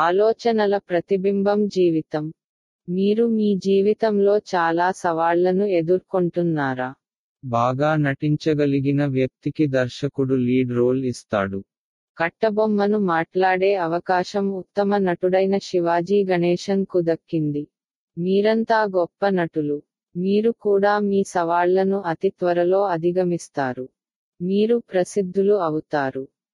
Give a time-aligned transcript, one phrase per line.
[0.00, 2.32] ఆలోచనల ప్రతిబింబం జీవితం.
[2.88, 6.94] మీరు మీ జీవితంలో చాలా సవాళ్ళను ఎదుర్కొంటున్నారా?
[7.44, 11.60] బాగా నటించగలిగిన వ్యక్తికి దర్శకుడు లీడ్ రోల్ ఇస్తాడు.
[12.18, 17.64] కట్టబొమ్మను మాట్లాడే అవకాశం ఉత్తమ నటుడైన శివాజీ గణేశన్కు దక్కింది
[18.16, 19.82] మీరంతా గొప్ప నటులు.
[20.16, 23.88] మీరు కూడా మీ సవాళ్ళను అతి త్వరలో అధిగమిస్తారు.
[24.40, 26.24] మీరు ప్రసిద్ధులు అవుతారు.